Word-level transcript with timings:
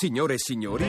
Signore 0.00 0.32
e 0.32 0.38
signori, 0.38 0.86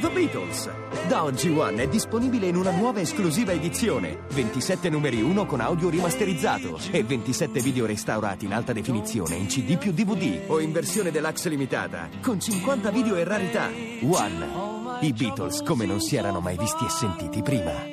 The 0.00 0.08
Beatles. 0.08 0.70
Da 1.08 1.24
oggi 1.24 1.50
One 1.50 1.82
è 1.82 1.88
disponibile 1.88 2.46
in 2.46 2.56
una 2.56 2.70
nuova 2.70 2.98
esclusiva 2.98 3.52
edizione. 3.52 4.20
27 4.32 4.88
numeri 4.88 5.20
1 5.20 5.44
con 5.44 5.60
audio 5.60 5.90
rimasterizzato 5.90 6.78
e 6.90 7.04
27 7.04 7.60
video 7.60 7.84
restaurati 7.84 8.46
in 8.46 8.54
alta 8.54 8.72
definizione 8.72 9.34
in 9.34 9.44
CD 9.44 9.76
più 9.76 9.92
DVD 9.92 10.44
o 10.46 10.58
in 10.58 10.72
versione 10.72 11.10
deluxe 11.10 11.50
limitata 11.50 12.08
con 12.22 12.40
50 12.40 12.90
video 12.90 13.16
e 13.16 13.24
rarità. 13.24 13.66
One. 13.66 15.00
I 15.02 15.12
Beatles 15.12 15.60
come 15.60 15.84
non 15.84 16.00
si 16.00 16.16
erano 16.16 16.40
mai 16.40 16.56
visti 16.56 16.86
e 16.86 16.88
sentiti 16.88 17.42
prima. 17.42 17.89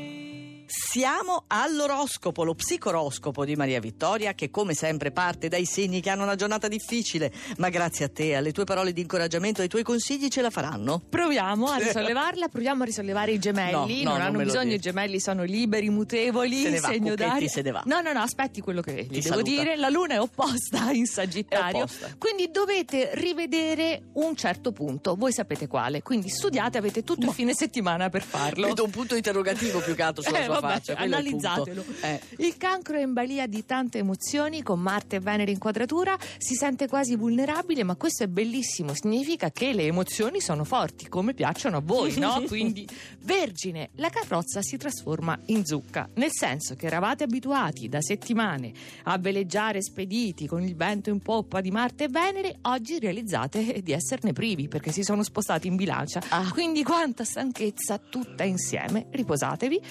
Siamo 0.70 1.45
all'oroscopo, 1.47 2.43
lo 2.43 2.54
psicoroscopo 2.54 3.45
di 3.45 3.55
Maria 3.55 3.79
Vittoria 3.79 4.33
che 4.33 4.50
come 4.52 4.73
sempre 4.73 5.11
parte 5.11 5.47
dai 5.47 5.63
segni 5.63 6.01
che 6.01 6.09
hanno 6.09 6.23
una 6.23 6.36
giornata 6.36 6.68
difficile, 6.68 7.32
ma 7.59 7.70
grazie 7.70 8.04
a 8.04 8.09
te, 8.09 8.36
alle 8.36 8.51
tue 8.51 8.65
parole 8.65 8.91
di 8.91 9.00
incoraggiamento 9.00 9.61
e 9.61 9.64
ai 9.64 9.69
tuoi 9.69 9.83
consigli 9.83 10.27
ce 10.27 10.41
la 10.41 10.50
faranno. 10.50 11.01
Proviamo 11.07 11.68
a 11.68 11.77
risollevarla, 11.79 12.50
proviamo 12.50 12.83
a 12.83 12.86
risollevare 12.86 13.32
i 13.32 13.39
gemelli, 13.39 14.04
No, 14.04 14.11
no, 14.11 14.18
non 14.18 14.18
non 14.18 14.21
hanno 14.36 14.43
bisogno, 14.43 14.74
i 14.74 14.79
gemelli 14.79 15.21
sono 15.21 15.43
liberi, 15.43 15.89
mutevoli, 15.89 16.61
Se 16.64 16.69
ne 16.69 16.79
va, 16.82 16.88
segno 16.89 17.15
d'aria. 17.15 17.47
se 17.47 17.61
ne 17.61 17.71
va. 17.71 17.83
No, 17.86 18.02
no, 18.02 18.11
no, 18.11 18.19
aspetti 18.19 18.60
quello 18.60 18.82
che 18.82 19.05
gli 19.10 19.21
devo 19.21 19.21
saluta. 19.21 19.49
dire, 19.49 19.77
la 19.77 19.88
luna 19.89 20.15
è 20.15 20.19
opposta 20.19 20.91
in 20.91 21.05
Sagittario, 21.05 21.83
opposta. 21.83 22.10
quindi 22.18 22.52
dovete 22.52 23.11
rivedere 23.13 24.10
un 24.15 24.36
certo 24.36 24.74
punto, 24.74 25.15
voi 25.15 25.32
sapete 25.32 25.65
quale, 25.68 26.02
quindi 26.02 26.27
studiate, 26.27 26.77
avete 26.77 27.05
tutto 27.05 27.25
il 27.27 27.32
fine 27.32 27.54
settimana 27.54 28.10
per 28.10 28.21
farlo. 28.24 28.68
Vedo 28.68 28.83
un 28.83 28.89
punto 28.91 29.15
interrogativo 29.15 29.79
più 29.79 29.96
che 29.96 30.02
altro 30.02 30.21
sulla 30.24 30.39
Eh, 30.39 30.43
sua 30.43 30.55
vabbè, 30.60 30.74
faccia. 30.74 30.96
è 30.96 31.06
il 31.06 31.14
analizzatelo. 31.14 31.86
Eh. 32.02 32.22
Il 32.38 32.58
cancro 32.58 32.97
è 32.97 33.02
in 33.02 33.14
balia 33.14 33.47
di 33.47 33.66
tante 33.66 34.00
emozioni, 34.00 34.61
con 34.64 34.80
Marte 34.80 35.17
e 35.17 35.20
Venere 35.20 35.52
in 35.52 35.58
quadratura, 35.58 36.17
si 36.38 36.56
sente 36.56 36.88
quasi 36.88 37.16
vulnerabile, 37.16 37.83
ma 37.83 37.95
questo 37.95 38.23
è 38.23 38.28
bellissimo, 38.28 38.94
significa 38.94 39.52
che 39.52 39.73
le 39.73 39.83
emozioni 39.83 40.42
sono 40.42 40.64
forti, 40.64 41.08
come 41.08 41.33
piacciono 41.33 41.78
a 41.78 41.81
voi, 41.83 42.17
no? 42.17 42.44
Quindi, 42.47 42.88
Vergine, 43.22 43.89
la 43.95 44.09
carrozza 44.09 44.61
si 44.61 44.77
trasforma 44.77 45.38
in 45.47 45.66
zucca, 45.66 46.09
nel 46.16 46.31
senso 46.31 46.75
che 46.75 46.86
eravate 46.86 47.23
abituati 47.23 47.89
da 47.89 48.02
settimane 48.02 48.71
a 49.03 49.17
veleggiare 49.17 49.81
spediti 49.81 50.47
con 50.47 50.64
il 50.64 50.75
vento 50.75 51.09
in 51.09 51.19
poppa 51.19 51.61
di 51.61 51.71
Marte 51.71 52.05
e 52.05 52.08
Venere, 52.09 52.58
oggi 52.64 52.99
realizzate 52.99 53.81
di 53.81 53.92
esserne 53.92 54.33
privi 54.33 54.67
perché 54.67 54.92
si 54.92 55.03
sono 55.03 55.23
spostati 55.23 55.67
in 55.67 55.75
bilancia. 55.75 56.21
Ah. 56.30 56.49
Quindi 56.52 56.83
quanta 56.83 57.23
stanchezza 57.23 57.97
tutta 57.97 58.44
insieme, 58.44 59.08
riposatevi. 59.11 59.81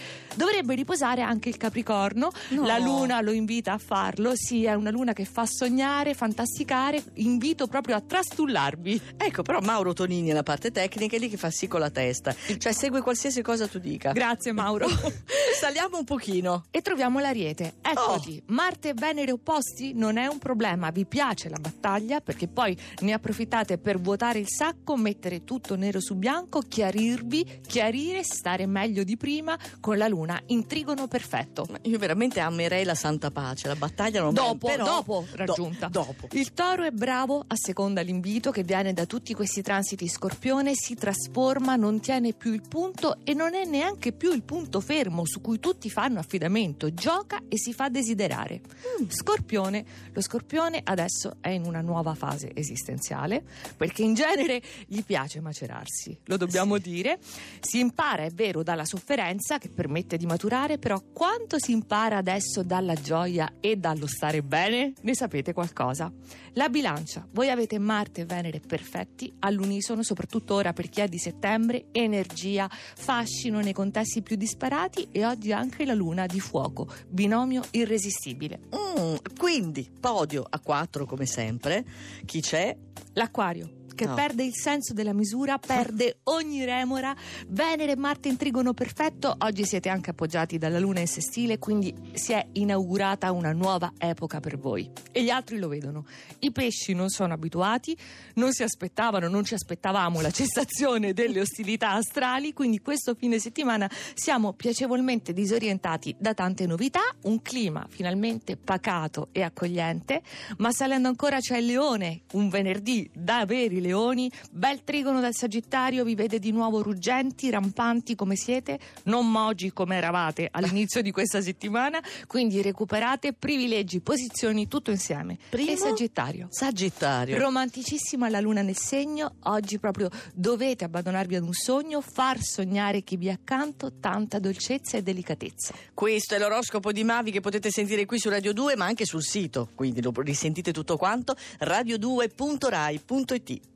Dovrebbe 0.56 0.74
riposare 0.80 1.20
anche 1.20 1.50
il 1.50 1.58
Capricorno, 1.58 2.30
No. 2.50 2.64
la 2.64 2.78
luna 2.78 3.20
lo 3.20 3.30
invita 3.30 3.74
a 3.74 3.78
farlo, 3.78 4.32
sì, 4.34 4.64
è 4.64 4.72
una 4.72 4.90
luna 4.90 5.12
che 5.12 5.26
fa 5.26 5.44
sognare, 5.44 6.14
fantasticare, 6.14 7.02
invito 7.16 7.66
proprio 7.66 7.94
a 7.96 8.00
trastullarvi. 8.00 9.00
Ecco, 9.18 9.42
però 9.42 9.60
Mauro 9.60 9.92
Tonini 9.92 10.30
è 10.30 10.32
la 10.32 10.42
parte 10.42 10.70
tecnica, 10.70 11.16
è 11.16 11.18
lì 11.18 11.28
che 11.28 11.36
fa 11.36 11.50
sì 11.50 11.66
con 11.68 11.80
la 11.80 11.90
testa. 11.90 12.34
Cioè 12.56 12.72
segue 12.72 13.02
qualsiasi 13.02 13.42
cosa 13.42 13.68
tu 13.68 13.78
dica. 13.78 14.12
Grazie 14.12 14.52
Mauro. 14.52 14.86
Saliamo 15.60 15.98
un 15.98 16.04
pochino. 16.04 16.64
E 16.70 16.80
troviamo 16.80 17.18
l'ariete. 17.18 17.74
Eccoti, 17.82 18.42
Marte 18.46 18.88
e 18.90 18.94
Venere 18.94 19.32
opposti 19.32 19.92
non 19.92 20.16
è 20.16 20.26
un 20.26 20.38
problema, 20.38 20.88
vi 20.90 21.04
piace 21.04 21.50
la 21.50 21.58
battaglia 21.58 22.22
perché 22.22 22.48
poi 22.48 22.74
ne 23.00 23.12
approfittate 23.12 23.76
per 23.76 24.00
vuotare 24.00 24.38
il 24.38 24.48
sacco, 24.48 24.96
mettere 24.96 25.44
tutto 25.44 25.76
nero 25.76 26.00
su 26.00 26.14
bianco, 26.14 26.60
chiarirvi, 26.66 27.60
chiarire, 27.66 28.22
stare 28.24 28.64
meglio 28.66 29.04
di 29.04 29.18
prima 29.18 29.58
con 29.80 29.98
la 29.98 30.08
luna 30.08 30.40
in 30.48 30.66
trigono 30.66 31.06
perfetto. 31.08 31.66
Ma 31.70 31.78
Io 31.82 31.98
veramente 31.98 32.40
amerei 32.40 32.84
la 32.84 32.94
santa 32.94 33.30
pace, 33.30 33.68
la 33.68 33.76
battaglia 33.76 34.20
non 34.22 34.34
Dopo, 34.34 34.66
però- 34.66 34.84
dopo 34.84 35.24
Do- 35.30 35.36
raggiunta. 35.36 35.88
dopo. 35.88 36.28
Il 36.32 36.52
toro 36.52 36.84
è 36.84 36.90
bravo, 36.90 37.42
a 37.46 37.54
seconda 37.56 38.00
l'invito 38.02 38.50
che 38.50 38.62
viene 38.62 38.92
da 38.92 39.06
tutti 39.06 39.34
questi 39.34 39.62
transiti 39.62 40.08
scorpione, 40.08 40.74
si 40.74 40.94
trasforma, 40.94 41.76
non 41.76 42.00
tiene 42.00 42.32
più 42.32 42.52
il 42.52 42.62
punto 42.68 43.18
e 43.24 43.34
non 43.34 43.54
è 43.54 43.64
neanche 43.64 44.12
più 44.12 44.32
il 44.32 44.42
punto 44.42 44.80
fermo 44.80 45.24
su 45.26 45.40
cui 45.40 45.58
tutti 45.58 45.90
fanno 45.90 46.18
affidamento, 46.18 46.92
gioca 46.92 47.42
e 47.48 47.58
si 47.58 47.72
fa 47.72 47.88
desiderare. 47.88 48.60
Scorpione, 49.08 49.84
lo 50.12 50.20
scorpione 50.20 50.80
adesso 50.84 51.36
è 51.40 51.48
in 51.50 51.64
una 51.64 51.80
nuova 51.80 52.14
fase 52.14 52.50
esistenziale 52.54 53.42
perché 53.76 54.02
in 54.02 54.14
genere 54.14 54.60
gli 54.86 55.02
piace 55.02 55.40
macerarsi, 55.40 56.16
lo 56.24 56.36
dobbiamo 56.36 56.78
dire. 56.78 57.18
Si 57.60 57.78
impara, 57.78 58.22
è 58.24 58.30
vero, 58.30 58.62
dalla 58.62 58.84
sofferenza 58.84 59.58
che 59.58 59.68
permette 59.68 60.16
di 60.16 60.24
maturare, 60.26 60.34
però 60.78 61.00
quanto 61.12 61.58
si 61.58 61.72
impara 61.72 62.18
adesso 62.18 62.62
dalla 62.62 62.94
gioia 62.94 63.54
e 63.60 63.76
dallo 63.76 64.06
stare 64.06 64.42
bene? 64.42 64.92
Ne 65.02 65.14
sapete 65.14 65.52
qualcosa? 65.52 66.12
La 66.52 66.68
bilancia, 66.68 67.26
voi 67.32 67.50
avete 67.50 67.78
Marte 67.78 68.22
e 68.22 68.24
Venere 68.24 68.60
perfetti 68.60 69.34
all'unisono, 69.40 70.02
soprattutto 70.02 70.54
ora 70.54 70.72
per 70.72 70.88
chi 70.88 71.00
è 71.00 71.08
di 71.08 71.18
settembre, 71.18 71.86
energia, 71.92 72.68
fascino 72.70 73.60
nei 73.60 73.72
contesti 73.72 74.22
più 74.22 74.36
disparati 74.36 75.08
e 75.10 75.24
oggi 75.24 75.52
anche 75.52 75.84
la 75.84 75.94
luna 75.94 76.26
di 76.26 76.40
fuoco, 76.40 76.86
binomio 77.08 77.62
irresistibile. 77.70 78.60
Mm, 78.74 79.16
quindi, 79.38 79.90
podio 79.98 80.46
a 80.48 80.60
4 80.60 81.06
come 81.06 81.26
sempre. 81.26 81.84
Chi 82.24 82.40
c'è? 82.40 82.76
L'acquario. 83.14 83.84
Che 83.96 84.04
No. 84.06 84.14
perde 84.14 84.44
il 84.44 84.54
senso 84.54 84.92
della 84.92 85.12
misura, 85.14 85.58
perde 85.58 86.18
ogni 86.24 86.64
remora. 86.64 87.16
Venere 87.48 87.92
e 87.92 87.96
Marte 87.96 88.28
in 88.28 88.36
trigono 88.36 88.74
perfetto. 88.74 89.34
Oggi 89.38 89.64
siete 89.64 89.88
anche 89.88 90.10
appoggiati 90.10 90.58
dalla 90.58 90.78
Luna 90.78 91.00
in 91.00 91.06
sestile, 91.08 91.58
quindi 91.58 91.94
si 92.12 92.32
è 92.32 92.46
inaugurata 92.52 93.32
una 93.32 93.52
nuova 93.52 93.92
epoca 93.98 94.38
per 94.38 94.58
voi. 94.58 94.88
E 95.10 95.24
gli 95.24 95.30
altri 95.30 95.58
lo 95.58 95.68
vedono. 95.68 96.04
I 96.40 96.52
pesci 96.52 96.92
non 96.92 97.08
sono 97.08 97.32
abituati, 97.32 97.96
non 98.34 98.52
si 98.52 98.62
aspettavano, 98.62 99.28
non 99.28 99.44
ci 99.44 99.54
aspettavamo 99.54 100.20
la 100.20 100.30
cessazione 100.30 101.14
delle 101.14 101.40
ostilità 101.40 101.92
astrali, 101.92 102.52
quindi 102.52 102.80
questo 102.80 103.14
fine 103.14 103.38
settimana 103.38 103.90
siamo 104.14 104.52
piacevolmente 104.52 105.32
disorientati 105.32 106.14
da 106.18 106.34
tante 106.34 106.66
novità, 106.66 107.00
un 107.22 107.40
clima 107.40 107.86
finalmente 107.88 108.56
pacato 108.58 109.28
e 109.32 109.42
accogliente, 109.42 110.20
ma 110.58 110.70
salendo 110.70 111.08
ancora 111.08 111.38
c'è 111.40 111.56
il 111.56 111.66
leone, 111.66 112.22
un 112.32 112.50
venerdì 112.50 113.08
da 113.14 113.44
veri 113.46 113.80
leoni, 113.86 114.30
bel 114.50 114.82
trigono 114.84 115.20
dal 115.20 115.34
Sagittario, 115.34 116.04
vi 116.04 116.14
vede 116.14 116.38
di 116.38 116.50
nuovo 116.50 116.82
ruggenti, 116.82 117.50
rampanti 117.50 118.14
come 118.14 118.36
siete, 118.36 118.78
non 119.04 119.30
mogi 119.30 119.72
come 119.72 119.96
eravate 119.96 120.48
all'inizio 120.50 121.02
di 121.02 121.10
questa 121.10 121.40
settimana, 121.40 122.00
quindi 122.26 122.60
recuperate 122.62 123.32
privilegi, 123.32 124.00
posizioni, 124.00 124.68
tutto 124.68 124.90
insieme. 124.90 125.38
Primo? 125.48 125.70
E 125.70 125.76
Sagittario. 125.76 126.48
Sagittario. 126.50 127.38
Romanticissima 127.38 128.28
la 128.28 128.40
luna 128.40 128.62
nel 128.62 128.76
segno, 128.76 129.36
oggi 129.44 129.78
proprio 129.78 130.10
dovete 130.34 130.84
abbandonarvi 130.84 131.36
ad 131.36 131.44
un 131.44 131.52
sogno, 131.52 132.00
far 132.00 132.40
sognare 132.40 133.02
chi 133.02 133.16
vi 133.16 133.28
è 133.28 133.32
accanto, 133.32 133.92
tanta 134.00 134.38
dolcezza 134.38 134.96
e 134.96 135.02
delicatezza. 135.02 135.74
Questo 135.94 136.34
è 136.34 136.38
l'oroscopo 136.38 136.92
di 136.92 137.04
Mavi 137.04 137.30
che 137.30 137.40
potete 137.40 137.70
sentire 137.70 138.04
qui 138.04 138.18
su 138.18 138.28
Radio 138.28 138.52
2 138.52 138.76
ma 138.76 138.86
anche 138.86 139.04
sul 139.04 139.22
sito, 139.22 139.68
quindi 139.74 140.02
lo 140.02 140.12
risentite 140.16 140.72
tutto 140.72 140.96
quanto 140.96 141.36
radio2.rai.it. 141.60 143.74